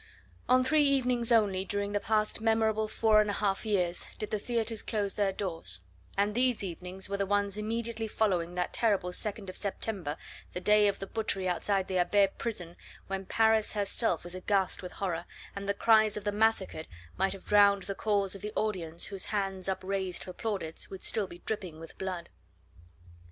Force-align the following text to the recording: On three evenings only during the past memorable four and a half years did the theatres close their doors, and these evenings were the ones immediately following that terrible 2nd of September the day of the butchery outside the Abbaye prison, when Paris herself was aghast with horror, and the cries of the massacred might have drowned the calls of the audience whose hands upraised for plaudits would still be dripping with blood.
On 0.49 0.63
three 0.63 0.81
evenings 0.83 1.31
only 1.31 1.63
during 1.63 1.91
the 1.91 1.99
past 1.99 2.41
memorable 2.41 2.87
four 2.87 3.21
and 3.21 3.29
a 3.29 3.33
half 3.33 3.67
years 3.67 4.07
did 4.17 4.31
the 4.31 4.39
theatres 4.39 4.81
close 4.81 5.13
their 5.13 5.31
doors, 5.31 5.81
and 6.17 6.33
these 6.33 6.63
evenings 6.63 7.07
were 7.07 7.17
the 7.17 7.25
ones 7.27 7.55
immediately 7.55 8.07
following 8.07 8.55
that 8.55 8.73
terrible 8.73 9.11
2nd 9.11 9.47
of 9.47 9.55
September 9.55 10.17
the 10.53 10.59
day 10.59 10.87
of 10.87 10.97
the 10.97 11.05
butchery 11.05 11.47
outside 11.47 11.85
the 11.87 11.99
Abbaye 11.99 12.31
prison, 12.39 12.77
when 13.05 13.27
Paris 13.27 13.73
herself 13.73 14.23
was 14.23 14.33
aghast 14.33 14.81
with 14.81 14.93
horror, 14.93 15.25
and 15.55 15.69
the 15.69 15.75
cries 15.75 16.17
of 16.17 16.23
the 16.23 16.31
massacred 16.31 16.87
might 17.15 17.33
have 17.33 17.45
drowned 17.45 17.83
the 17.83 17.93
calls 17.93 18.33
of 18.33 18.41
the 18.41 18.53
audience 18.55 19.05
whose 19.05 19.25
hands 19.25 19.69
upraised 19.69 20.23
for 20.23 20.33
plaudits 20.33 20.89
would 20.89 21.03
still 21.03 21.27
be 21.27 21.43
dripping 21.45 21.79
with 21.79 21.95
blood. 21.99 22.31